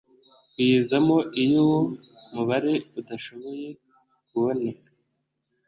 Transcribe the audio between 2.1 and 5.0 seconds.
mubare udashoboye kuboneka